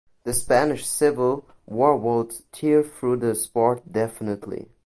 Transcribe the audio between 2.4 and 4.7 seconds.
tear through the sport definitely.